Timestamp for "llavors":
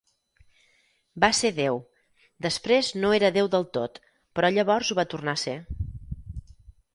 4.57-4.91